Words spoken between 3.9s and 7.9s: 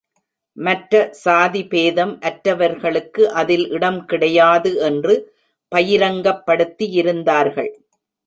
கிடையாது என்று பயிரங்கப்படுத்தியிருந்தார்கள்.